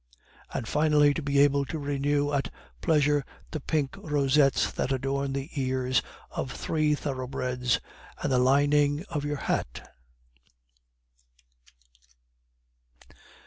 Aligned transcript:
and 0.51 0.67
finally, 0.67 1.13
to 1.13 1.21
be 1.21 1.37
able 1.37 1.63
to 1.63 1.77
renew 1.77 2.33
at 2.33 2.51
pleasure 2.81 3.23
the 3.51 3.59
pink 3.59 3.95
rosettes 3.99 4.71
that 4.71 4.91
adorn 4.91 5.31
the 5.33 5.51
ears 5.53 6.01
of 6.31 6.49
three 6.51 6.95
thoroughbreds 6.95 7.79
and 8.23 8.31
the 8.31 8.39
lining 8.39 9.05
of 9.09 9.23
your 9.23 9.37
hat? 9.37 9.89